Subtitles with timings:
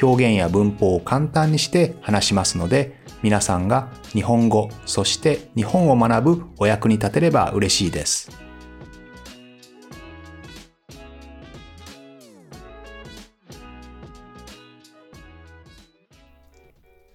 [0.00, 8.42] 表現や文法を簡単にして話しますので皆さんが日本語そして日本を学ぶお役に立てれば嬉しいです。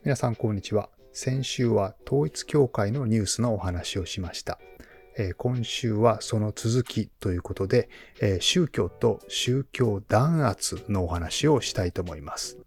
[0.08, 0.90] 皆さんこんにちは。
[1.12, 4.58] 先週は統一教会のニュースのお話をしました。
[5.18, 7.90] え今週はその続きということで、
[8.22, 12.60] え宗教と宗教弾圧のお話をしたいと思います。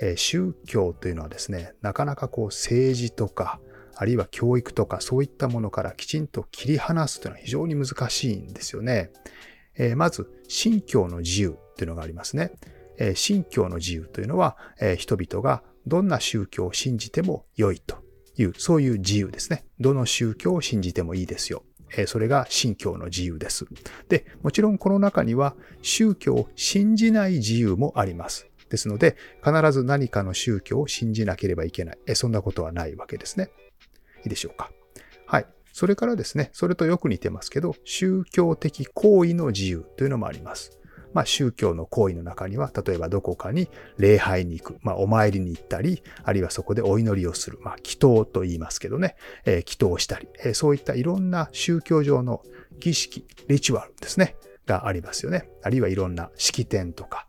[0.00, 3.60] え宗教というのはですね、なかなかこう政治とか、
[3.94, 9.10] あるいは教育とかそういったものからきちんと切り離すというのは非常に難しいんですよね。
[9.76, 12.52] えまず、信教の自由というのがありますね。
[12.98, 17.98] え信教の自由というのは、え人々がどんな宗教を信じても良いと
[18.36, 19.66] いう、そういう自由ですね。
[19.78, 21.64] どの宗教を信じてもいいですよ。
[22.06, 23.66] それが信教の自由です。
[24.08, 28.48] で、もちろんこの中には宗教を信じない自由もあります。
[28.68, 31.98] ですので、必ず何かの宗教を信じなければいけない。
[32.14, 33.50] そんなことはないわけですね。
[34.24, 34.70] いいでしょうか。
[35.26, 35.46] はい。
[35.72, 40.77] それからですね、それとよく似てますけど、宗教的行為の自由というのもあります。
[41.12, 52.42] まあ、宗教の行為の中には、例えばどこかに礼拝に行く、まあ、お参りに行ったり、あるいはそこでお祈りをする、まあ、祈祷と言いますけどね、えー、祈祷したり、えー、そういったいろんな宗教上の
[52.78, 55.48] 儀式、リチュアルですね、がありますよね。
[55.62, 57.26] あるいはいろんな式典とか、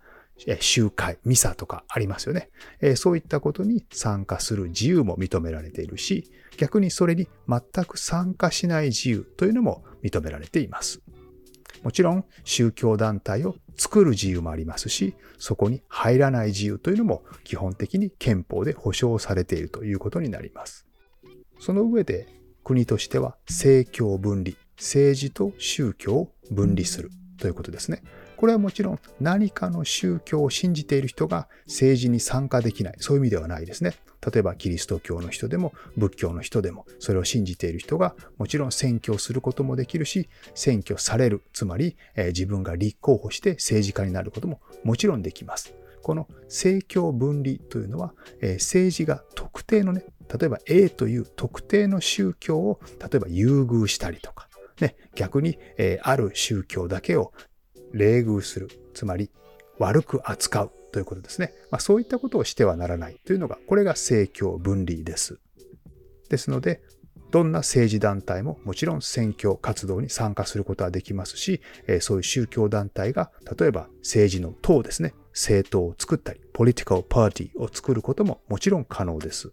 [0.60, 2.50] 集会、ミサとかありますよね。
[2.96, 11.02] そういったことに参加する自由も認められているし、逆にそれに全く参加しない自由というのも認められています。
[11.84, 20.86] もちろん宗教団体を作る自由もありますし、そこに入らない自由というのも基本的に憲法で保障されているということになります。
[21.60, 22.28] その上で
[22.64, 28.04] 国としては政教分離、政治と宗教を分離するということですね。
[28.38, 32.96] これはもちろん何かの宗教を信じている人が政治に参加できない。
[33.00, 33.94] そういう意味ではないですね。
[34.26, 41.44] 例えばキリスト教の人でも仏教の人でもそれを信じている人がもちろん選挙することもできるし選挙される。
[41.54, 45.74] つまり、え自分が立候補して政治家になることももちろんできます。
[46.02, 50.04] この政教分離というのは、え政治が特定のね、
[50.34, 54.48] 例えば A という特定の宗教を例えば優遇したりとか、
[54.80, 57.34] ね、逆に、えある宗教だけを
[57.92, 59.30] 冷遇する、つまり
[59.78, 61.54] 悪く扱うということですね。
[61.72, 65.40] まあ、そういったことをしてはならないというのが、これが政教分離です。
[66.30, 66.82] ですので、
[67.32, 71.62] どんな政治団体ももちろん選挙活動に参加することはできますし、
[72.02, 79.52] そういう宗教団体が、例えば政治の党ですね、政党を作ったり、ポリティカルパーティーを作ることももちろん可能です。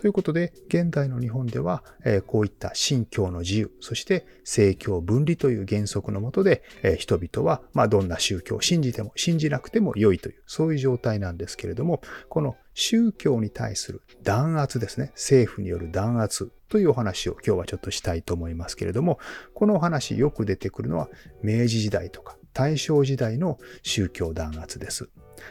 [0.00, 12.00] ということで、現代の日本では、えこういった信教の自由、そして政教分離という原則のもとで、え人々は、まどんな宗教を信じても信じなくても良いという、そういう状態なんですけれども、
[12.30, 19.18] この宗教に対する弾圧ですね、政府による弾圧というお話を今日はちょっとしたいと思いますけれども、
[19.52, 21.10] このお話よく出てくるのは
[21.42, 25.10] 明治時代とか大正時代の宗教弾圧です。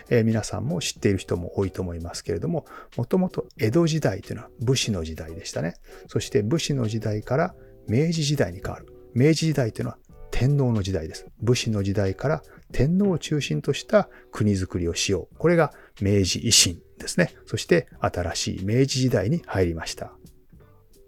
[0.09, 2.65] えー、皆さんも知っている人も多いと思いますけれども、
[2.97, 5.75] もともと江戸時代というのは武士の時代でしたね。
[6.07, 7.55] そして武士の時代から
[7.87, 8.87] 明治時代に変わる。
[9.13, 9.97] 明治時代というのは
[10.31, 11.25] 天皇の時代です。
[11.41, 15.35] 武士の時代から天皇を中心とした国づくりをしよう。
[15.37, 17.33] これが明治維新ですね。
[17.45, 20.13] そして新しい明治時代に入りました。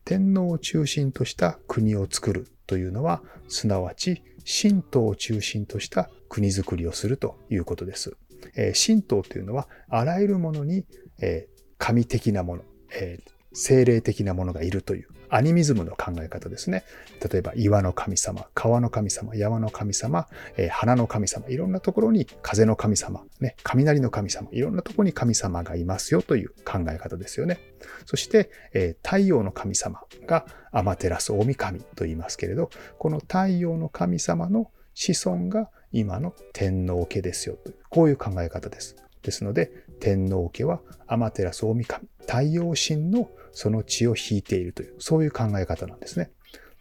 [0.04, 8.16] 天皇を中心とした国を作るというのは、すなわち神道を中心とした国づくりをするということです。
[8.56, 10.86] えー、神道というのは、あらゆるものに、
[11.22, 16.84] えー、神的なもの、えー、精霊的なものがいるというアニミズムの考え方ですね。
[17.32, 20.28] 例えば岩の神様、川の神様、山の神様、
[20.58, 27.60] えー、花の神様、いろんなところに風の神様、ね、雷の神様、いろんなところに神様がいますよという考え方ですよね。
[28.06, 38.96] そして、えー、太陽の神様がアマテラス大神と言いますけれど、この太陽の神様の子孫が今の天皇家ですよという、こういう考え方です。
[39.22, 46.32] ですので、天皇家はアマテラス大神、太陽神のその血を引いているという、そういう考え方なんですね。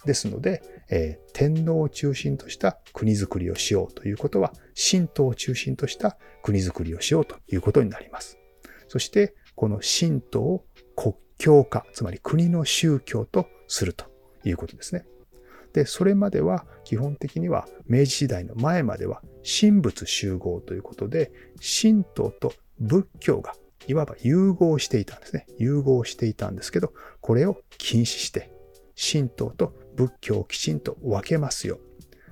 [0.06, 8.38] ですので、えー、天皇を中心とした国づくりをしようということは、神道を中心とした国づくりをしようということになります。
[8.88, 10.64] そして、この神道を
[10.96, 14.06] 国教化、つまり国の宗教とすると
[14.44, 15.04] いうことですね。
[15.72, 23.54] で、それまでは基本的には明治時代の前までは神仏集合ということで、神道と仏教が
[23.86, 25.46] いわば融合していたんですね。
[25.58, 28.52] 融合していたんですけど、これを禁止して、
[28.96, 31.78] 神道と仏教をきちんと分けますよ。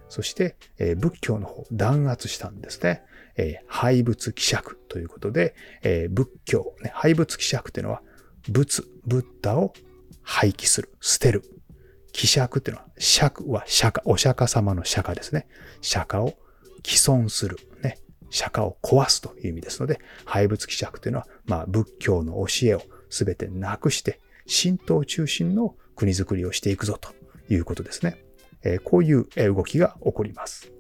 [0.09, 3.03] そして、えー、仏教の方弾圧したんですね。
[3.37, 8.03] えー、廃仏希釈ということで、えー、仏教、ね、廃仏希釈というのは、
[8.51, 9.73] 仏、ブッダを
[10.23, 11.43] 廃棄する、捨てる。
[12.19, 15.47] 希釈っていうのは、釈は釈迦、お釈迦様の釈迦ですね。
[15.81, 16.35] 釈迦を
[16.85, 17.59] 既存する。
[17.81, 17.97] ね。
[18.29, 27.13] 釈迦を壊すという意味ですので、廃仏希釈というのは、まあ、仏教の教えをすべてなくして、神道中心の国づくりをしていくぞと
[27.49, 28.25] いうことですね。
[28.65, 30.73] えこういう動きが起こります。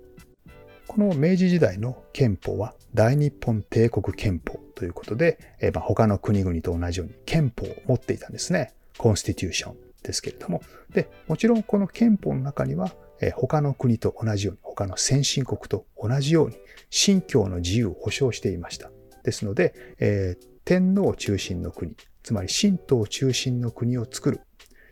[0.89, 8.75] この明治時代の憲法は大日本帝国憲法ということで、えまあ、他の国々と同じように憲法を持っていたんですね。
[8.97, 10.63] コンスティテューションですけれども。
[10.91, 16.57] で、もちろんこの憲法の中には、え他の国と同じように、他の先進国と同じように、
[16.91, 18.91] 信教の自由を保障していました。
[19.25, 24.41] ですので、えー、天皇中心の国、つまり神道中心の国を作る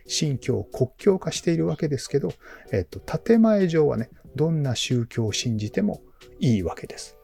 [0.07, 2.33] 信教を国教化しているわけですけど、
[2.71, 6.01] えっと、建前上はね、どんな宗教を信じても
[6.39, 7.17] いいわけです。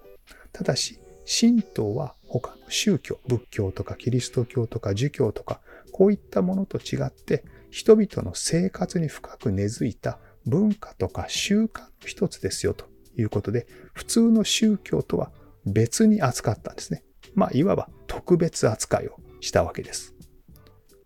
[0.52, 7.44] ただし、神道は他の宗教、仏教とかキリスト教とか儒教とか、こういったものと違って、
[7.74, 12.86] 人々の生活に深く根付いた文化とか習慣の一つですよと
[13.18, 13.66] いうことで、
[13.96, 15.32] 普通の宗教とは
[15.66, 17.04] 別に扱ったんですね。
[17.34, 20.14] まあ、いわば特別扱いをしたわけです。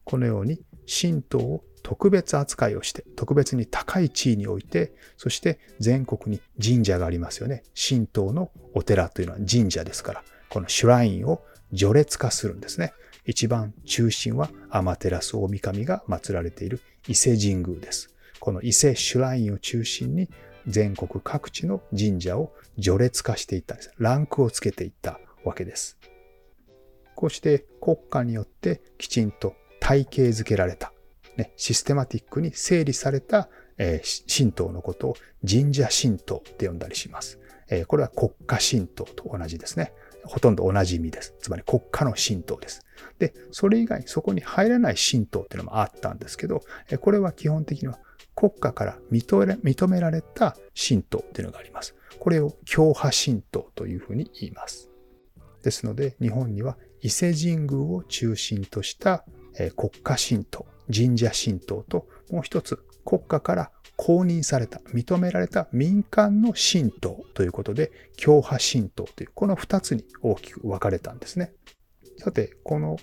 [0.03, 7.63] このように神道を特別扱いをして、特別に高い地位に置いて、そして全国に神社がありますよね。
[7.75, 12.91] 神道のお寺というのは神社ですから、このシュラインを序列化するんですね。
[13.27, 16.79] 一番中心はアマテラス大神が祀られている
[17.09, 18.15] 伊勢神宮です。
[18.39, 20.29] この伊勢シュラインを中心に
[20.65, 23.91] 全国各地の神社を序列化していったんです。
[23.97, 25.97] ランクをつけていったわけです。
[27.15, 30.93] こうして国家によってきちんと体系づけられた、
[31.35, 35.15] ね、システマティックに整理された、えー、神道のことを
[35.45, 37.39] 神社神道って呼んだりします。
[37.69, 39.91] えー、これは国家神道と同じですね。
[40.27, 41.35] ほとんど同じ意味です。
[41.39, 42.85] つまり国家の神道です。
[43.19, 46.61] で、それ以外にそこに入らない神道っていうのもあったんですけど、
[47.01, 47.99] これは基本的には
[48.35, 51.95] 国家から認められた神道っていうのがあります。
[52.19, 54.89] これを教派神道というふうに言います。
[55.63, 59.25] ですので、日本には伊勢神宮を中心とした
[59.75, 71.53] 国家神道、神社神道と、もう一つ国家から公認された、認められた民間の神道ということで、教派神道という、この二つに大きく分かれたんですね。
[72.17, 72.97] さて、この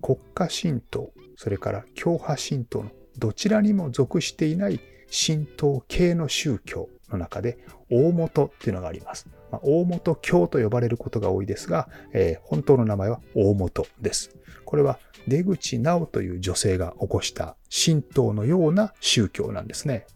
[0.00, 4.78] 国家神道、それから教派神道のどちらにも属していない
[5.10, 7.58] 神道系の宗教の中で、
[7.90, 9.26] 大元っていうのがあります。
[9.50, 14.36] まあ、大元教と呼ばれることが多いですが、えー、本当の名前は大元です。
[14.64, 20.06] これは出口直という女性が起こした神道のような宗教なんですね。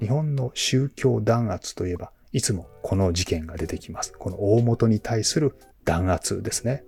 [0.00, 4.12] 日本の宗教弾圧といえば、いつもこの事件が出てきます。
[4.12, 6.84] この大元に対する弾圧ですね。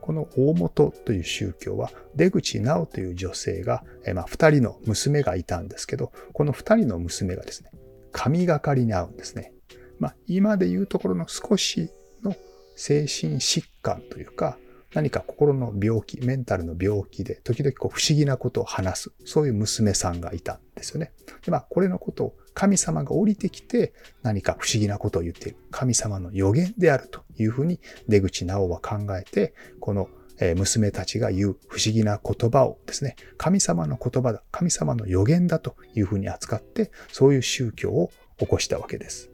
[0.00, 3.82] この大元という宗教は、出口直という女性が、
[4.14, 7.70] まあ、二人の娘がいたんですけど、この二人の娘がですね、
[8.12, 9.52] 神がかりに会うんですね。
[9.98, 11.90] まあ、今で言うところの少し
[12.22, 12.34] の
[12.76, 14.58] 精神疾患というか、
[14.94, 21.12] 何か心の病気、メンタルの病気で、時々こう不思議なことを話す、そういう娘さんがいたんですよね。
[21.44, 25.58] で、まあ、これのことを神様が降りてきて何か不思議なことを言っている。
[25.70, 30.08] 神様の予言であるというふうに出口直は考えて、この
[30.56, 39.30] 娘たちが言う不思議な言葉をですね、神様の言葉だ、神様の予言だというふうに扱って、そういう宗教を起こしたわけです。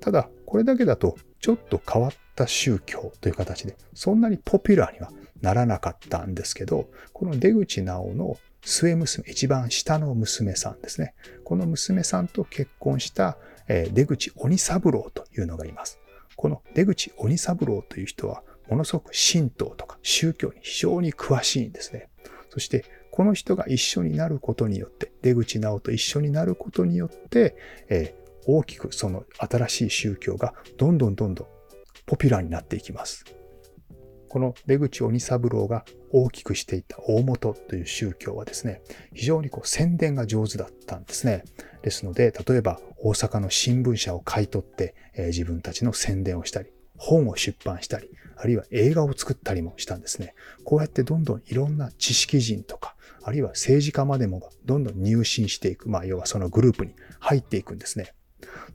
[0.00, 5.10] ただ、これだけだと、ちょっと変わった宗教という形で、そんなにポピュラーには
[5.40, 11.14] ならなかったんですけど、この出口直の末娘、一番下の娘さんですね。
[11.44, 13.38] この娘さんと結婚した
[13.68, 16.00] 出口鬼三郎というのがいます。
[16.36, 22.08] この出口鬼三郎という人は、ものすごく神道とか宗教に非常に詳しいんですね。
[22.50, 27.56] そして、この人が一緒になることによって、出口直と一緒になることによって、
[27.88, 31.46] えー、大きくその新しい宗教がどんどんどんどん
[32.06, 33.24] ポピュラーになっていきます。
[34.28, 38.82] この出口鬼三郎が大きくしていた大元という宗教はですね、
[39.14, 41.44] 非常にこう宣伝が上手だったんですね。
[41.82, 50.34] ですので、例えば大阪の新聞社を買い取って、えー、自分たちの宣伝をしたり、本を出版したり、あるいは映画を作ったりもしたんですね。
[50.64, 58.15] こうやってどんどんいろんな知識人とか、あるいは政治家までもがどんどん入信していく、まあ、要はそのグループに入っていくんですね。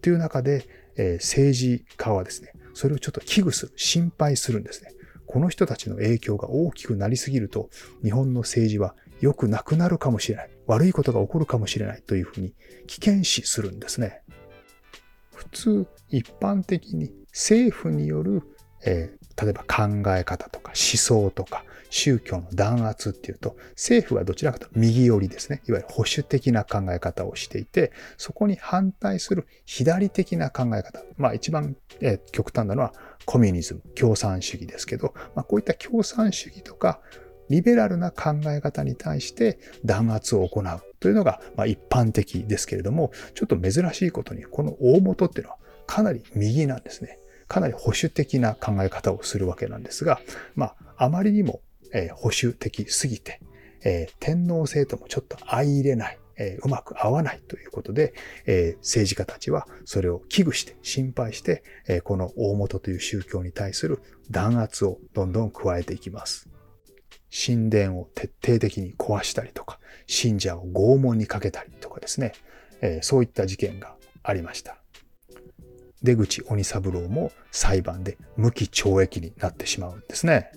[0.01, 4.91] という中で、え、政治家はですね、それをちょっと危惧する、心配するんですね。
[5.25, 7.70] この人たちの影響が大きくなりすぎると、
[8.03, 10.50] 日本の政治は良くなくなるかもしれない。
[10.68, 12.53] 悪いことが起こるかもしれないというふうに
[12.88, 14.24] 危険視するんですね。
[15.34, 18.41] 普通、一般的に政府による、
[18.86, 25.62] えー、例えば考え方とか思想とか宗教の弾圧っていうと、政府はどちらかと右寄りですね。
[25.68, 31.04] いわゆる保守的な考え方をしていて、そこに反対する左的な考え方。
[31.18, 32.94] まあ一番、えー、極端なのは
[33.26, 37.02] コミュニズム、共産主義ですけど、まあ、こういった共産主義とか、
[37.50, 40.66] リベラルな考え方に対して弾圧を行う
[41.02, 47.20] というのが、まあ、一般的ですけれども、ちょっと珍しいことに、この大元っていうのはかなり右なんですね。
[47.51, 50.22] かなり保守的な考え方をするわけなんですが、
[50.55, 51.60] まあ、あまりにも、
[51.91, 53.41] え、保守的すぎて、
[53.84, 58.13] え、天皇制ともちょっと相入れない、え、うまく合わないということで、
[58.46, 66.48] え政治家たちはそれを危惧して、心配して、えこの大元という宗教に対する弾圧をどんどん加えていきます。
[67.29, 69.77] 神殿を徹底的に壊したりとか、
[70.08, 72.31] 信者を拷問にかけたりとかですね、
[72.79, 74.81] えそういった事件がありました。
[76.03, 80.51] 出口鬼三郎も裁判で無期懲役になってしまうんですね。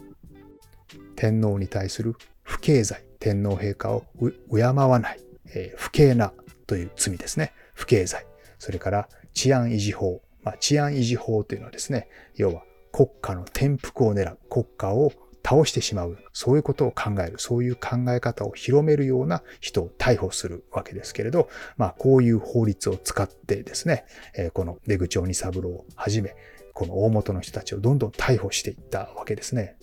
[1.16, 4.04] 天皇に対する不敬罪、天皇陛下を
[4.50, 5.20] 敬わない、
[5.54, 6.32] えー、不敬な
[6.66, 7.52] という罪ですね。
[7.74, 8.26] 不敬罪。
[8.58, 10.22] それから治安維持法。
[10.42, 15.12] まあ、治安維持法というのはですね、要は国家の転覆を狙う、国家を
[15.44, 24.06] 倒してしまう、そういうことを考える、そういう考え方を広めるような人を逮捕するわけですけれど、まあ、こういう法律を使ってですね、
[24.54, 26.34] この出口鬼三郎をはじめ、
[26.72, 29.76] この大元の人たちをどんどん逮捕していったわけですね。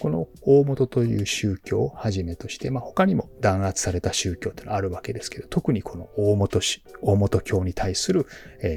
[0.00, 6.60] この大元という宗教をはじめとして、まあ、他にも弾圧された宗教というのはあるわけですけど、特にこの大元
[7.02, 8.26] 大元教に対する、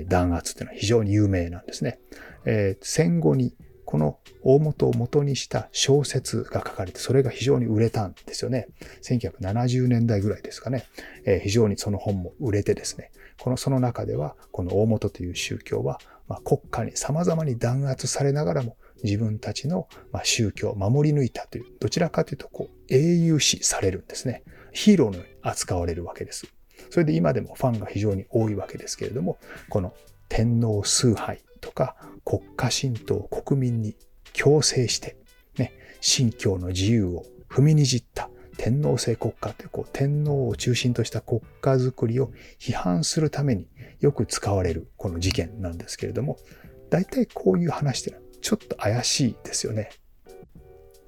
[0.07, 1.99] 弾圧というのは非常に有名なんですね。
[2.81, 3.55] 戦後に
[3.91, 8.69] この大元を元にした小説が書かれて、それが非常に売れたんですよね。
[9.03, 10.85] 1970年代ぐらいですかね。
[11.25, 13.11] えー、非常にその本も売れてですね。
[13.37, 19.89] この、その中では、この大元という宗教は、まあ、国家に様々に弾圧されながらも、自分たちの
[20.23, 24.43] 宗教を守り抜いたという、どちらかというと、こう、英雄視されるんですね。
[24.71, 26.47] ヒーローのように扱われるわけです。
[26.91, 29.93] それで今でもファンが非常に多いわけですけれども、この
[30.29, 33.95] 天皇崇拝とか国家神道を国民に
[34.33, 35.17] 強制して、
[35.57, 43.67] ね、信教の自由を踏みにじった天皇制国家というこう天皇を中心とした国家づくりを批判するために
[43.99, 46.37] よく使われるこの事件なんですけれども、
[46.89, 49.89] 大体こういう話ってちょっと怪しいですよね。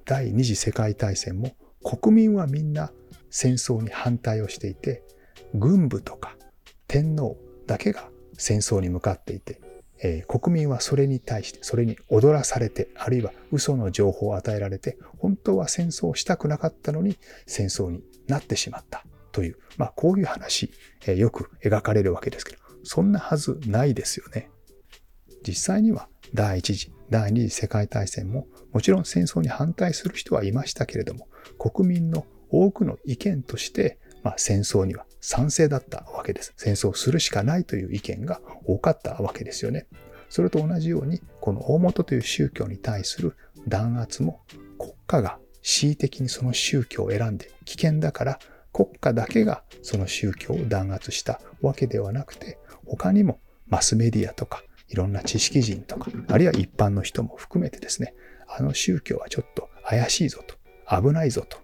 [0.04, 2.92] 第二次世界大戦も国民はみんな
[3.30, 5.02] 戦争に反対をしていて、
[5.54, 6.36] 軍部とか
[6.88, 9.60] 天皇だけが戦争に向かっていて、
[10.02, 20.70] えー、国民はそれに対して、それに踊らされて、あるいは嘘の情報を与えられて、本当は戦争をしたくなかったのに戦争になってしまったという、まあこういう話、
[21.06, 24.50] えー、よく描かれるわけですけど、そんなはずないですよね。
[25.46, 36.52] 実際には第一次、第二次世界大戦ももちろん戦争に反対する人はいましたけれども、国民の多くの意見として、まあ、戦争には賛成だったわけです。
[36.58, 39.86] 戦争するしかないという意見が多かったわけですよね。
[40.28, 43.34] それと同じように、この大元という宗教に対する
[43.66, 44.42] 弾圧も
[44.78, 48.38] 国家が恣意的にその宗教を選んで危険だから
[48.70, 58.14] 国家だけがその宗教を弾圧したわけではなくて、他にもマスメディアとかいろんな知識人とか、あるいは一般の人も含めてですね、
[58.46, 60.56] あの宗教はちょっと怪しいぞと、
[60.94, 61.63] 危ないぞと、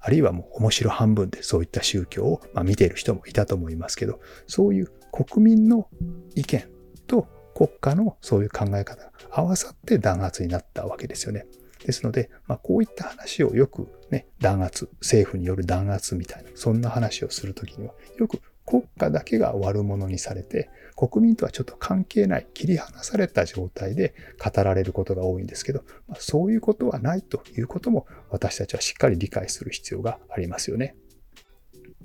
[0.00, 5.88] あるいはもう面白半分でそういった宗教を、ま見ている人もいたと思いますけど、そういう国民の
[6.34, 6.64] 意見
[7.06, 11.46] と国家のそういう考え方が合わさって弾圧になったわけですよね。
[11.84, 30.94] ですので、まあ、こういった話をよくね、弾圧、政府による弾圧みたいな、そんな話をするときには、よく国家だけが悪者にされて、国民とはちょっと関係ない、切り離された状態で語られることが多いんですけど、まあ、そういうことはないということも私たちはしっかり理解する必要がありますよね。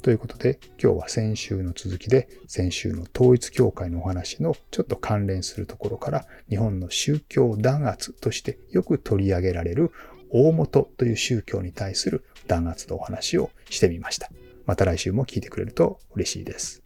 [0.06, 9.92] ということで、今日は先週の続きで、先週の統一教会のお話のちょっと関連するところから、日本の宗教弾圧としてよく取り上げられる
[10.30, 14.30] 大元という宗教に対する弾圧のお話をしてみました。
[14.68, 16.85] また来週も聞いてくれると嬉しいです。